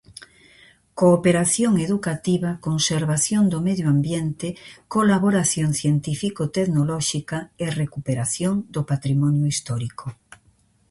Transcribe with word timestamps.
Cooperación 1.01 1.73
educativa, 1.87 2.51
conservación 2.67 3.43
do 3.51 3.59
medio 3.67 3.87
ambiente, 3.95 4.47
colaboración 4.95 5.69
científico-tecnolóxica 5.81 7.37
e 7.63 7.65
recuperación 7.81 8.53
do 8.73 8.81
patrimonio 8.91 9.45
histórico. 9.53 10.05